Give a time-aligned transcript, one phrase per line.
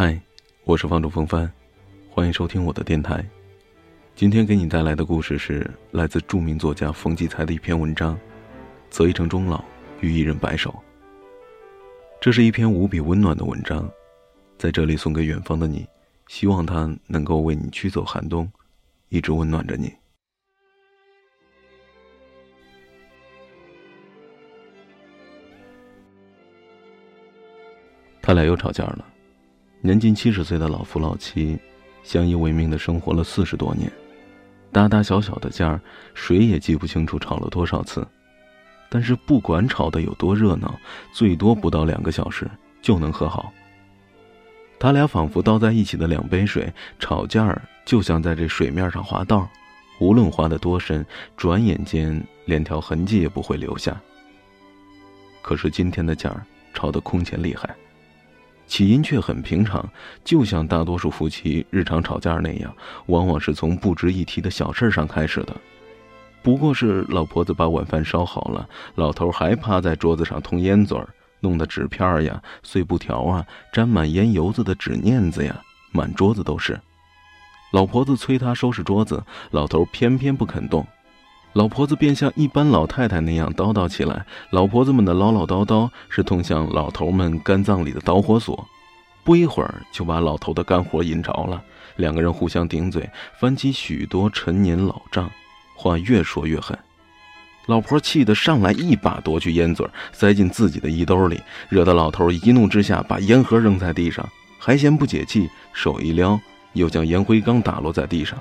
[0.00, 0.16] 嗨，
[0.62, 1.52] 我是房主风帆，
[2.08, 3.28] 欢迎收听我的电台。
[4.14, 8.14] 今天给你带来的故事是来自著名作家冯骥才的一篇文章，
[8.90, 9.64] 《择一城终老，
[10.00, 10.70] 与一人白首》。
[12.20, 13.90] 这是一篇无比温暖的文章，
[14.56, 15.84] 在这里送给远方的你，
[16.28, 18.48] 希望它能够为你驱走寒冬，
[19.08, 19.92] 一直温暖着你。
[28.22, 29.04] 他俩又吵架了。
[29.88, 31.58] 年近七十岁的老夫老妻，
[32.02, 33.90] 相依为命的生活了四十多年，
[34.70, 35.80] 大大小小的架
[36.12, 38.06] 谁也记不清楚吵了多少次。
[38.90, 40.78] 但是不管吵得有多热闹，
[41.10, 42.46] 最多不到两个小时
[42.82, 43.50] 就能和好。
[44.78, 49.48] 他俩仿佛倒在一起的两杯水，吵架儿就像在这水面上滑道，
[50.00, 51.02] 无论滑得多深，
[51.34, 53.98] 转眼间连条痕迹也不会留下。
[55.40, 56.30] 可是今天的架
[56.74, 57.74] 吵得空前厉害。
[58.68, 59.84] 起因却很平常，
[60.22, 62.72] 就像大多数夫妻日常吵架那样，
[63.06, 65.56] 往往是从不值一提的小事上开始的。
[66.42, 71.08] 不过是老婆子把晚饭烧好了，老头还趴在桌子上通烟嘴儿，
[71.40, 76.78] 弄得纸片呀、碎布条啊、沾满烟油子的纸念子呀，满桌子都是。
[77.72, 80.86] 老婆子催他收拾桌子，老头偏偏不肯动。
[81.54, 84.24] 老婆子便像一般老太太那样叨叨起来。
[84.50, 88.66] 老婆子们的唠唠叨叨是通向老头们肝脏里的导火索，
[89.24, 91.62] 不一会儿就把老头的肝火引着了。
[91.96, 93.08] 两个人互相顶嘴，
[93.40, 95.28] 翻起许多陈年老账，
[95.74, 96.78] 话越说越狠。
[97.66, 104.26] 老婆气得上来一把夺去烟嘴，塞进自己的衣兜里，惹得老头一怒之下把烟盒扔在地上，
[104.58, 106.40] 还嫌不解气，手一撩，
[106.74, 108.38] 又将烟灰缸打落在地上。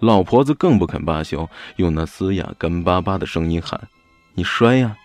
[0.00, 3.78] 老婆子更不肯罢休，用那嘶哑干巴巴的声音喊
[4.34, 4.96] ：“你摔呀，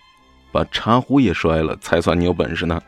[0.52, 2.80] 把茶壶也摔了，才算你有本事呢！”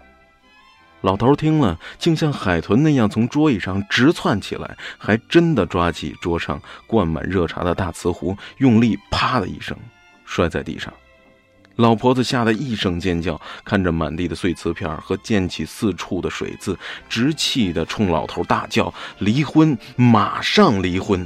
[1.03, 9.77] 老头听了，竟像海豚那样从桌椅上直窜起来，还真的抓起桌上灌满热茶的大瓷壶，用力“啪”的一声
[10.25, 10.93] 摔在地上。
[11.77, 16.77] 老婆子吓得一声尖叫，看着满地的碎瓷片和溅起四处的水渍，
[17.09, 21.25] 直气的冲老头大叫：“离婚，马上离婚！”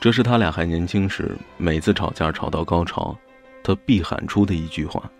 [0.00, 3.16] 这是他俩还年轻时，每次吵架吵到高潮，
[3.64, 5.10] 他必喊出的一句话。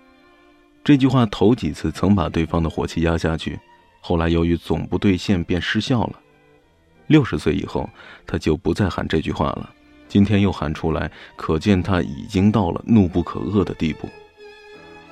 [0.85, 3.59] 这句话头几次曾把对方的火气压下去，
[4.01, 6.21] 后来由于总不兑现，便失效了。
[7.09, 7.91] 六十岁以后，
[8.25, 9.69] 他就不再喊这句话了。
[10.07, 14.09] 今天又喊出来，可见他已经到了怒不可遏的地步。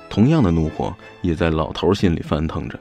[0.09, 2.79] 同样的怒火也在老头心里翻腾着。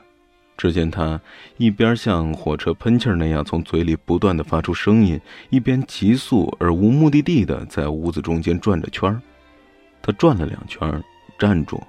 [0.56, 1.21] 只见他
[1.59, 9.21] 一边像火车喷气那样从嘴里不断的发出声音，一边急速而无目的地的在屋子中间转着圈。
[10.00, 11.03] 他转了两圈，
[11.39, 11.83] 站住，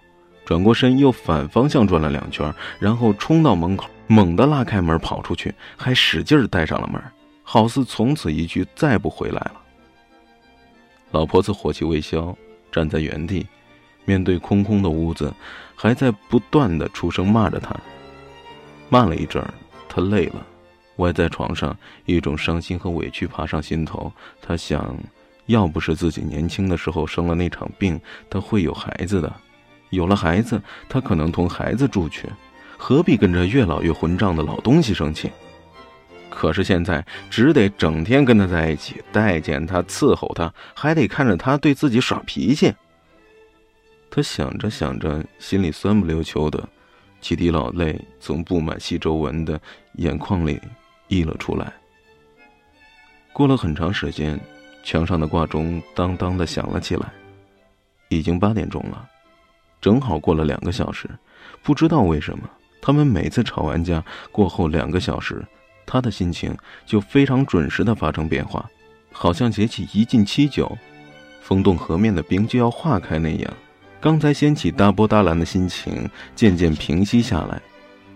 [0.44, 7.01] 转过身又反方向转了两圈，然后冲到门口，猛地拉开门跑出去，还使劲带上了门，
[7.44, 9.61] 好似从此一去再不回来了。
[11.11, 12.35] 老婆子火气未消，
[12.69, 13.47] 站在原地，
[14.03, 15.33] 面对空空的屋子，
[15.73, 17.73] 还在不断的出声骂着他。
[18.89, 19.53] 慢了一阵儿，
[19.89, 20.45] 他累了，
[20.97, 21.75] 歪在床上，
[22.05, 24.11] 一种伤心和委屈爬上心头。
[24.41, 24.97] 他想，
[25.47, 27.99] 要不是自己年轻的时候生了那场病，
[28.29, 29.33] 他会有孩子的。
[29.89, 32.29] 有了孩子，他可能同孩子住去，
[32.77, 35.31] 何必跟着越老越混账的老东西生气？
[36.29, 42.73] 可是现在只得整天跟他在一起，待见他，伺候他，还得看着他对自己耍脾气。
[44.11, 46.67] 他想着想着，心里酸不溜秋的。
[47.19, 49.59] 几滴老泪从布满细皱纹的
[49.94, 50.59] 眼眶里
[51.07, 51.72] 溢了出来。
[53.33, 54.39] 过了很长时间，
[54.83, 57.11] 墙上的挂钟当当的响了起来，
[58.09, 59.07] 已经八点钟了，
[59.79, 61.09] 正好过了两个小时。
[61.61, 62.50] 不知道为什么，
[62.81, 65.45] 他们每次吵完架过后两个小时，
[65.85, 68.68] 他的心情就非常准时的发生变化，
[69.12, 70.75] 好像节气一进七九，
[71.41, 73.53] 风冻河面的冰就要化开那样。
[74.07, 77.62] 刚才掀起大波大澜的心情渐渐平息下来，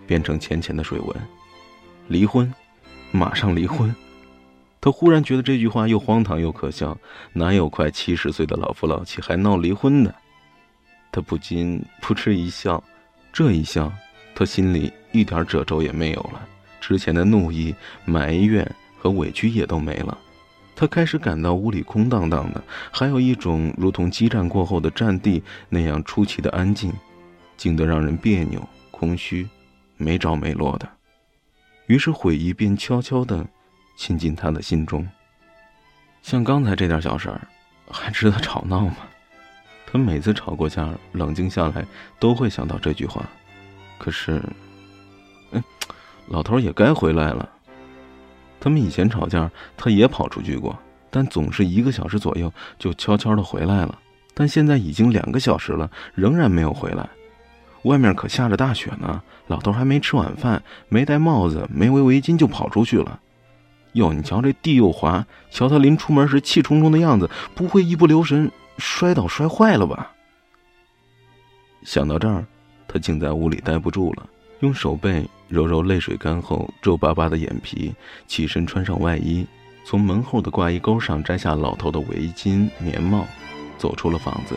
[0.06, 1.14] 变成浅浅的水纹。
[2.08, 2.50] 离婚，
[3.10, 3.94] 马上离婚。
[4.80, 6.96] 他忽然觉得这句话又荒唐又可笑，
[7.34, 10.14] 哪有快七十岁的老夫老妻还闹离婚的？
[11.12, 12.82] 他不禁扑哧一笑，
[13.30, 13.92] 这一笑，
[14.34, 16.40] 他心里一点褶皱也没有了，
[16.80, 17.74] 之前的怒意、
[18.06, 18.66] 埋怨
[18.98, 20.16] 和委屈也都没了。
[20.74, 26.92] 他开始感到屋里空荡荡的，还有一种如同激战过后的战地那样出奇的安静，
[27.56, 29.48] 静得让人别扭、空虚、
[29.96, 30.88] 没着没落的。
[31.86, 33.46] 于是悔意便悄悄地
[33.96, 35.06] 侵进他的心中。
[36.22, 37.40] 像刚才这点小事儿，
[37.90, 38.96] 还值得吵闹吗？
[39.86, 41.84] 他每次吵过架，冷静下来
[42.18, 43.28] 都会想到这句话。
[43.98, 44.42] 可是，
[45.50, 45.62] 哎，
[46.28, 47.48] 老头也该回来了。
[48.62, 50.78] 他们以前吵架，他也跑出去过，
[51.10, 53.98] 但总是一个小时左右就悄悄的回来了。
[54.34, 57.08] 但现在已经两个小时了，仍然没有回来。
[57.82, 63.18] 外面可下着大雪呢，老头还没吃晚饭，没戴帽子，没围围巾就跑出去了。
[63.94, 68.48] 哟，你瞧这地又滑，瞧他临出门时气冲冲的样子，不会一不留神
[68.78, 70.12] 摔倒摔坏了吧？
[71.82, 72.46] 想到这儿，
[72.86, 74.24] 他竟在屋里待不住了，
[74.60, 77.92] 用手背揉揉泪水干后皱巴巴的眼皮，
[78.26, 79.46] 起身穿上外衣，
[79.84, 83.26] 从门后的挂衣钩上摘下老头的围巾、棉帽，
[83.76, 84.56] 走出了房子。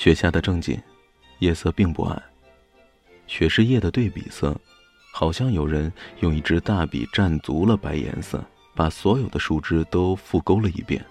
[0.00, 0.80] 雪下的正紧，
[1.40, 2.22] 夜色并不暗。
[3.26, 4.58] 雪是夜的对比色，
[5.12, 8.42] 好像有人用一支大笔蘸足了白颜色，
[8.74, 11.04] 把所有的树枝都复勾了一遍，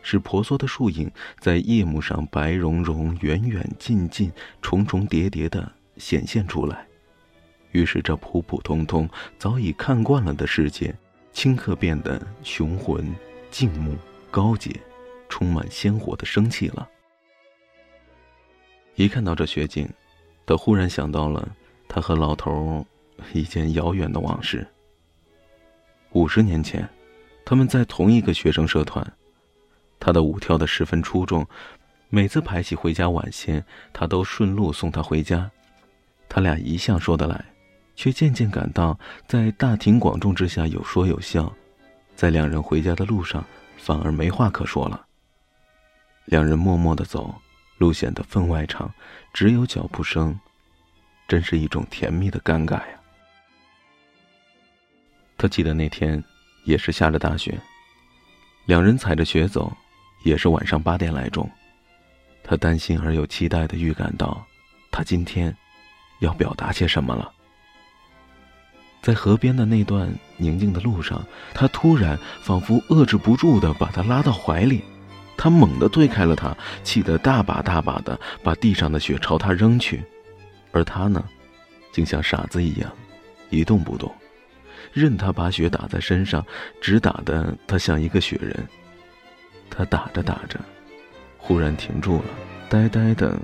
[0.00, 4.32] 使婆娑的树影在夜幕上白茸茸、远远近近、
[4.62, 6.86] 重重叠叠的显现出来。
[7.72, 9.06] 于是，这普普通通、
[9.38, 10.96] 早已看惯了的世界，
[11.34, 13.14] 顷刻变得雄浑、
[13.50, 13.94] 静穆、
[14.30, 14.74] 高洁，
[15.28, 16.88] 充满鲜活的生气了。
[18.96, 19.86] 一看到这雪景，
[20.46, 21.46] 他忽然想到了
[21.86, 22.84] 他和老头
[23.34, 24.66] 一件遥远的往事。
[26.12, 26.88] 五十年前，
[27.44, 29.06] 他们在同一个学生社团，
[30.00, 31.46] 他的舞跳得十分出众，
[32.08, 33.62] 每次排戏回家晚些，
[33.92, 35.50] 他都顺路送他回家。
[36.26, 37.44] 他俩一向说得来，
[37.96, 41.54] 却渐渐感到在大庭广众之下有说有笑，
[42.14, 43.44] 在两人回家的路上
[43.76, 45.04] 反而没话可说了。
[46.24, 47.34] 两人默默的走。
[47.78, 48.92] 路显得分外长，
[49.32, 50.38] 只有脚步声，
[51.28, 53.00] 真是一种甜蜜的尴尬呀。
[55.38, 56.22] 他记得那天
[56.64, 57.58] 也是下着大雪，
[58.64, 59.70] 两人踩着雪走，
[60.24, 61.48] 也是晚上八点来钟。
[62.42, 64.44] 他担心而又期待的预感到，
[64.90, 65.54] 他今天
[66.20, 67.30] 要表达些什么了。
[69.02, 74.82] 在河边的那段宁静的路上，他突然仿佛遏制不住的把他拉到怀里。
[75.36, 80.02] 他猛地推开了他，气得大把大把的把地上的雪朝他扔去，
[80.72, 81.22] 而他呢，
[81.92, 82.90] 竟像傻子一样，
[83.50, 84.12] 一动不动，
[84.92, 86.44] 任他把雪打在身上，
[86.80, 88.66] 只打得他像一个雪人。
[89.68, 90.58] 他打着打着，
[91.36, 92.24] 忽然停住了，
[92.68, 93.36] 呆呆的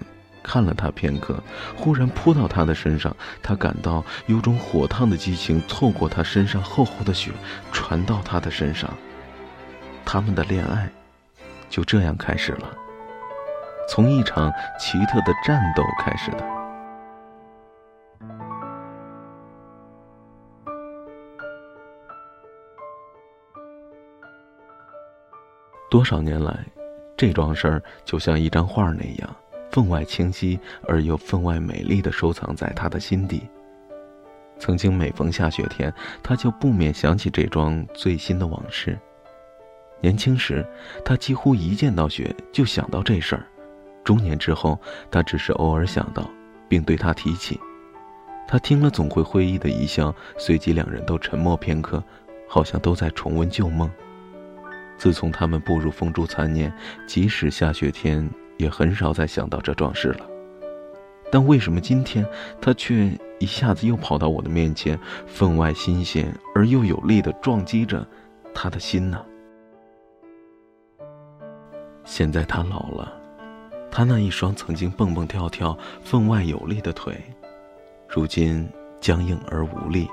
[0.43, 1.43] 看了他片刻，
[1.77, 3.15] 忽然扑到他的身上。
[3.43, 7.31] 他感到有种火烫的激情透过他身上厚厚的雪，
[7.71, 8.89] 传到他的身上。
[10.05, 10.91] 他们的恋爱。
[11.73, 12.71] 就这样开始了，
[13.89, 16.45] 从一场奇特的战斗开始的。
[25.91, 26.55] 多少年来，
[27.17, 29.37] 这桩事儿就像一张画那样，
[29.71, 33.49] 分外清晰而又分外美丽的收藏在他的心底。
[34.59, 35.91] 曾经每逢下雪天，
[36.23, 38.99] 他就不免想起这桩最新的往事。
[40.03, 40.67] 年轻时，
[41.05, 43.43] 他几乎一见到雪就想到这事儿；
[44.03, 44.79] 中年之后，
[45.13, 46.29] 他只是偶尔想到，
[46.69, 47.59] 并对他提起。
[48.49, 50.13] 他听了，总会会意的一笑。
[50.37, 52.03] 随即，两人都沉默片刻，
[52.49, 53.89] 好像都在重温旧梦。
[54.99, 56.71] 自从他们步入风烛残年，
[57.07, 60.27] 即使下雪天，也很少再想到这桩事了。
[61.31, 62.27] 但为什么今天
[62.61, 68.05] 他却一下子又跑到我的面前，分外新鲜而又有力地撞击着
[68.53, 69.25] 他的心呢？
[72.05, 73.13] 现在他老了，
[73.91, 77.21] 他那一双曾经蹦蹦跳跳、分外有力的腿，
[78.09, 78.69] 如今
[79.01, 80.09] 僵硬而无力。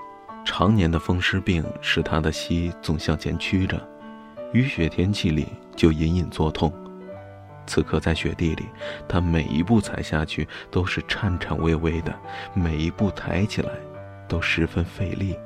[0.46, 3.80] 常年的风湿病使他的膝总向前屈着，
[4.54, 6.74] 雨雪天气里就隐隐作痛。
[7.68, 8.66] 此刻在雪地里，
[9.08, 12.16] 他每一步踩下去都是颤颤巍巍的，
[12.54, 13.70] 每一步抬起来
[14.28, 15.38] 都十分费力。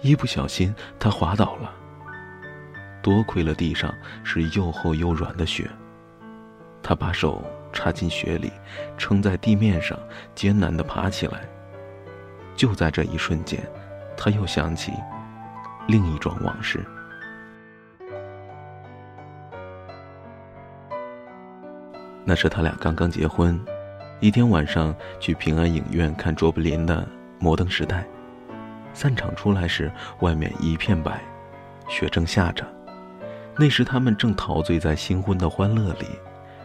[0.00, 1.72] 一不小心，他滑倒了。
[3.08, 5.66] 多亏了地上是又厚又软的雪，
[6.82, 8.52] 他把手插进雪里，
[8.98, 9.98] 撑在地面上，
[10.34, 11.40] 艰难地爬起来。
[12.54, 13.58] 就在这一瞬间，
[14.14, 14.92] 他又想起
[15.86, 16.84] 另一桩往事。
[22.26, 23.58] 那是他俩刚刚结婚，
[24.20, 27.00] 一天晚上去平安影院看卓别林的
[27.38, 28.02] 《摩登时代》，
[28.92, 31.22] 散场出来时，外面一片白，
[31.88, 32.66] 雪正下着。
[33.58, 36.06] 那时他们正陶醉在新婚的欢乐里，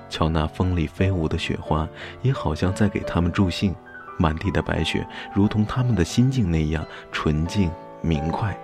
[0.10, 1.88] 瞧那风里飞舞的雪花，
[2.22, 3.76] 也好像在给他们助兴。
[4.20, 7.72] 满地的白雪，如同他们的心境那样纯净
[8.02, 8.56] 明快。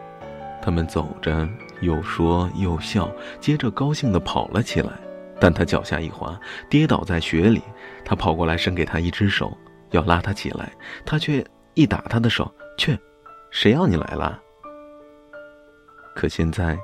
[0.62, 1.50] 他们走着，
[1.82, 3.10] 又说又笑，
[3.40, 4.92] 接着高兴地跑了起来。
[5.40, 7.64] 但他脚下一滑，跌倒在雪里。
[8.06, 9.58] 他跑过来，伸给他一只手，
[9.90, 10.72] 要拉他起来，
[11.04, 11.44] 他却
[11.74, 12.96] 一打他的手，去，
[13.50, 14.40] 谁要你来了？
[16.14, 16.78] 可现在，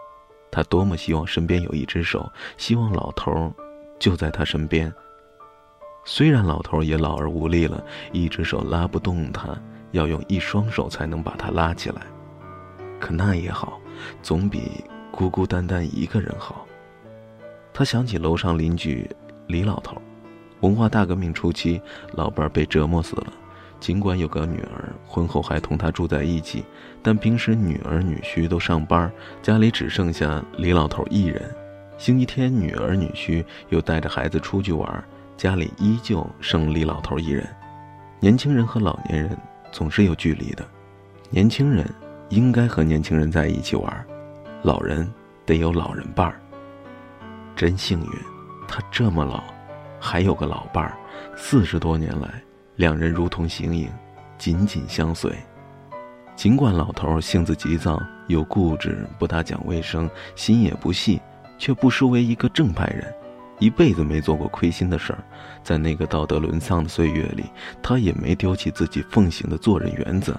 [0.56, 3.54] 他多么希望身边有一只手，希望老头
[4.00, 4.92] 就在他身边。
[6.06, 7.84] 虽然老头也老而无力了，
[8.14, 9.50] 一只手拉不动他，
[9.92, 12.04] 要用一双手才能把他拉起来。
[13.02, 13.82] 可那也好，
[14.24, 14.82] 总比
[15.12, 16.66] 孤孤单单一个人好。
[17.74, 19.06] 他想起楼上邻居
[19.48, 20.02] 李老头，
[20.62, 21.82] 文化大革命初期，
[22.14, 23.28] 老伴儿被折磨死了。
[23.86, 26.66] 尽管有个女儿，婚后还同他住在一起，
[27.04, 29.12] 但平时女儿女婿都上班，
[29.44, 31.54] 家里只剩下李老头一人。
[31.96, 35.04] 星期天，女儿女婿又带着孩子出去玩，
[35.38, 37.48] 家里依旧剩李老头一人。
[38.20, 39.38] 年轻人和老年人
[39.72, 40.66] 总是有距离的，
[41.30, 41.88] 年轻人。
[42.30, 44.06] 应该和年轻人在一起玩，
[44.64, 45.08] 老人
[45.46, 46.42] 得有老人伴儿。
[47.56, 48.12] 真幸运，
[48.68, 49.44] 他这么老，
[50.00, 50.98] 还有个老伴儿。
[51.36, 52.42] 四十多年来，
[52.76, 53.90] 两人如同形影，
[54.38, 55.34] 紧紧相随。
[56.36, 61.22] 尽管老头性子急躁，又固执，不大讲卫生，心也不细，
[61.58, 63.14] 却不失为一个正派人。
[63.60, 65.24] 一辈子没做过亏心的事儿，
[65.64, 67.46] 在那个道德沦丧的岁月里，
[67.82, 70.38] 他也没丢弃自己奉行的做人原则。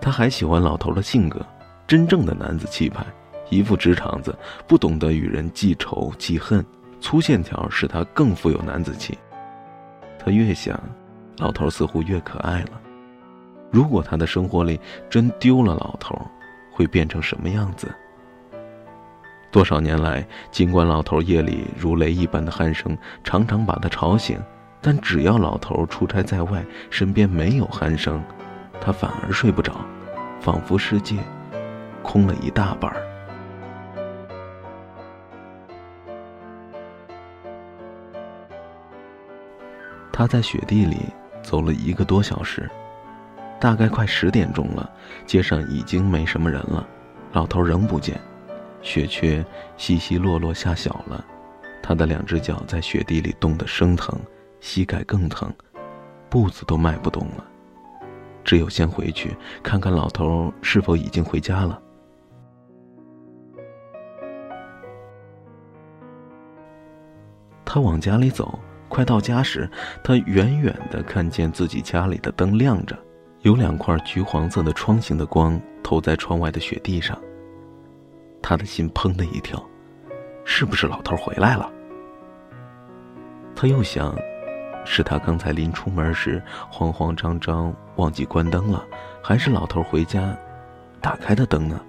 [0.00, 1.44] 他还喜欢老头的性格，
[1.86, 3.04] 真正的男子气派，
[3.50, 4.34] 一副直肠子，
[4.66, 6.64] 不懂得与人记仇记恨，
[7.02, 9.18] 粗线条使他更富有男子气。
[10.18, 10.80] 他越想，
[11.38, 12.80] 老头似乎越可爱了。
[13.70, 16.16] 如果他的生活里真丢了老头，
[16.70, 17.92] 会变成什么样子？
[19.50, 24.40] 多少年来，尽管老头夜里如雷一般的鼾声常常把他吵醒，
[24.80, 28.22] 但只要老头出差在外，身边没有鼾声，
[28.80, 29.74] 他反而睡不着。
[30.40, 31.16] 仿佛世界
[32.02, 33.00] 空了一大半儿。
[40.12, 41.06] 他在雪地里
[41.44, 42.68] 走了一个多小时，
[43.60, 44.90] 大概快十点钟了，
[45.26, 46.84] 街上已经没什么人了，
[47.32, 48.18] 老头仍不见，
[48.82, 49.44] 雪却
[49.76, 51.24] 稀稀落落下小了，
[51.82, 54.18] 他的两只脚在雪地里冻得生疼，
[54.58, 55.52] 膝盖更疼，
[56.28, 57.44] 步子都迈不动了。
[58.42, 61.80] 只有先回去看看老头是否已经回家了。
[67.64, 68.58] 他往家里走，
[68.94, 69.68] 快到家时，
[70.04, 72.96] 他远远的看见自己家里的灯亮着，
[73.40, 77.20] 有两块橘黄色的窗形的光投在窗外的雪地上。
[78.40, 79.60] 他的心砰的一跳，
[80.44, 81.68] 是不是老头回来了？
[83.56, 84.16] 他又想。
[84.86, 88.84] 是他刚才临出门时慌慌张张忘记关灯了，
[89.22, 90.36] 还是老头回家
[91.00, 91.80] 打开的灯呢？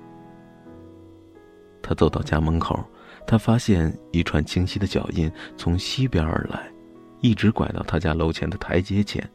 [1.84, 2.82] 他走到家门口，
[3.28, 6.72] 他发现一串清晰的脚印从西边而来，
[7.22, 9.28] 一直拐到他家楼前的台阶前。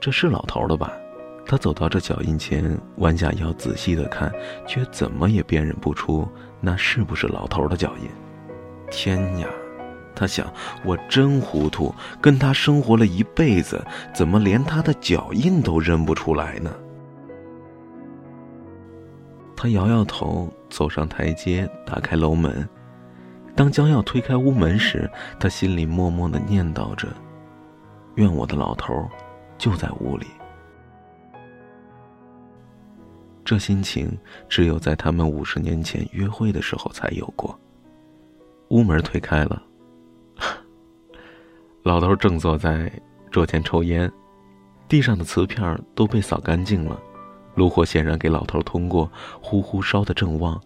[0.00, 0.92] 这是老头的吧？
[1.44, 4.32] 他走到这脚印前，弯下腰仔细的看，
[4.66, 6.28] 却怎么也辨认不出
[6.60, 8.08] 那是不是老头的脚印。
[8.90, 9.48] 天呀！
[10.14, 10.52] 他想，
[10.84, 13.84] 我真糊涂，跟他生活了一辈子，
[14.14, 16.70] 怎么连他的脚印都认不出来呢？
[19.56, 22.68] 他摇摇头，走上台阶，打开楼门。
[23.54, 27.08] 当将要推开屋门时，他心里默默的念叨着
[28.16, 29.06] ：“愿我的老头
[29.58, 30.26] 就在屋里。”
[33.44, 34.16] 这心情
[34.48, 37.58] 只有在他们五十年前约会的时候才有过。
[38.68, 39.62] 屋门推开了。
[41.82, 42.90] 老头正坐在
[43.30, 44.10] 桌前抽烟，
[44.88, 46.98] 地上的瓷片都被扫干净了，
[47.54, 49.10] 炉火显然给老头通过，
[49.42, 50.58] 呼呼烧得正旺，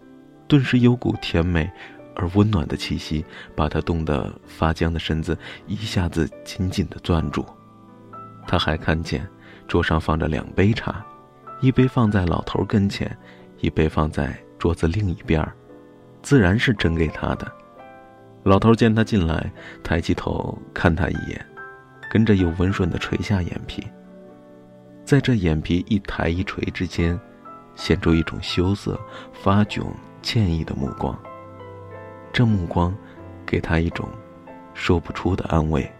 [0.47, 1.69] 顿时有股甜美
[2.17, 3.23] 而温暖的气息，
[3.55, 7.45] 把他冻得发僵的身子一下子紧紧地攥住。
[8.45, 9.25] 他还看见
[9.67, 11.05] 桌上放着两杯茶，
[11.61, 13.15] 一杯放在老头跟前，
[13.59, 15.47] 一杯放在桌子另一边
[16.21, 17.49] 自然是斟给他的。
[18.43, 19.51] 老头见他进来，
[19.83, 21.45] 抬起头看他一眼，
[22.09, 23.85] 跟着又温顺地垂下眼皮。
[25.05, 27.19] 在这眼皮一抬一垂之间，
[27.75, 28.99] 显出一种羞涩、
[29.33, 29.85] 发窘、
[30.21, 31.17] 歉意的目光。
[32.31, 32.95] 这目光，
[33.45, 34.07] 给他一种
[34.73, 35.91] 说不出的安慰。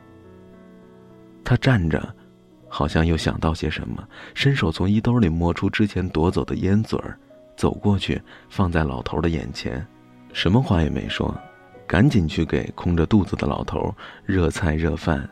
[1.43, 2.13] 他站着，
[2.67, 7.17] 好像又想到些什么，伸手从衣兜里摸出之前夺走的烟嘴儿，
[7.55, 9.85] 走过去放在老头的眼前，
[10.33, 11.35] 什么话也没说。
[11.87, 15.27] 赶紧去给空着肚子的老头热菜热饭，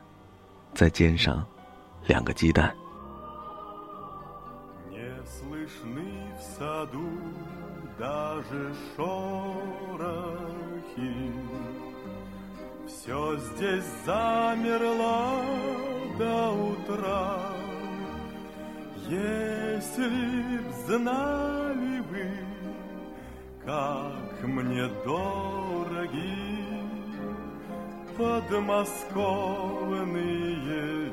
[0.74, 1.46] 再煎上
[2.08, 2.74] 两个鸡蛋。
[7.98, 10.14] даже шорохи.
[12.88, 15.42] Все здесь замерло
[16.18, 17.40] до утра.
[19.08, 22.32] Если б знали вы,
[23.64, 26.66] как мне дороги
[28.18, 31.12] подмосковные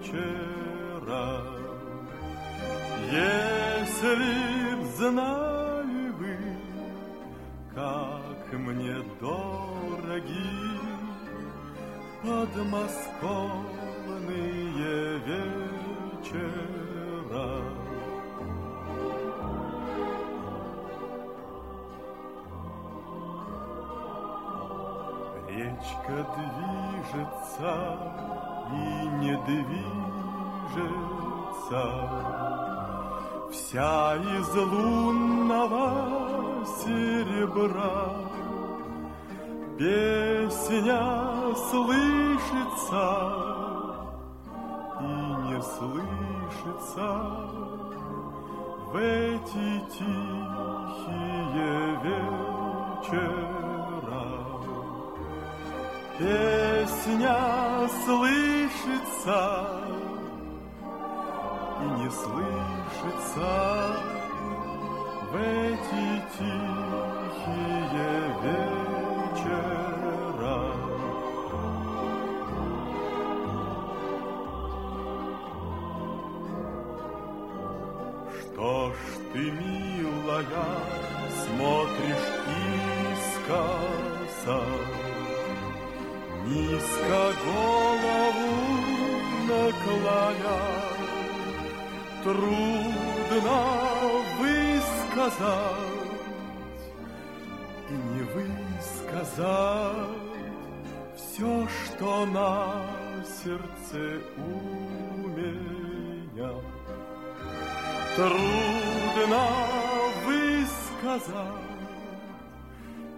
[0.00, 1.28] вечера.
[3.10, 5.55] Если б знали
[8.86, 10.48] мне дороги
[12.22, 16.46] подмосковные вечера.
[25.48, 27.74] Речка движется
[28.72, 28.74] и
[29.20, 29.84] не движется,
[33.50, 35.84] Вся из лунного
[36.84, 38.25] серебра.
[39.78, 41.02] Песня
[41.68, 43.06] слышится
[45.00, 47.08] и не слышится
[48.90, 49.68] В эти
[49.98, 53.26] тихие вечера.
[56.18, 57.38] Песня
[58.06, 59.40] слышится
[61.80, 63.50] и не слышится
[65.30, 66.06] в эти
[66.38, 67.78] тихие
[68.42, 69.05] вечера.
[78.56, 78.96] Что ж
[79.32, 80.66] ты, милая,
[81.44, 82.30] смотришь
[83.12, 84.60] искоса?
[86.46, 88.50] Низко голову
[89.48, 90.60] наклоня,
[92.22, 93.58] Трудно
[94.38, 95.95] высказать
[99.16, 100.08] высказать
[101.16, 102.82] Все, что на
[103.42, 106.52] сердце у меня.
[108.16, 109.46] Трудно
[110.24, 111.34] высказать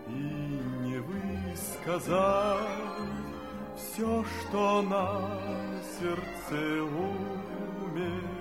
[0.08, 0.10] И
[0.82, 2.58] не высказать
[3.76, 5.38] все, что на
[5.98, 8.37] сердце у меня.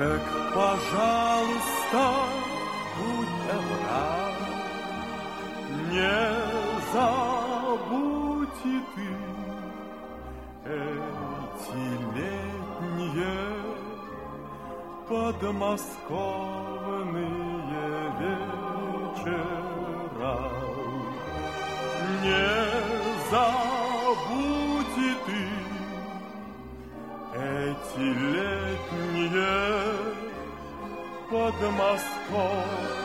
[0.00, 0.22] Так,
[0.54, 2.02] пожалуйста,
[2.96, 4.08] будь добра,
[5.92, 6.18] не
[6.94, 9.12] забудь и ты
[10.64, 11.84] эти
[12.16, 13.44] летние
[15.06, 15.92] подмосковные
[19.18, 19.54] вечера.
[22.22, 22.48] Не
[23.30, 23.59] забудь
[27.96, 29.30] Двадцатилетние
[31.28, 32.99] Подмосковье.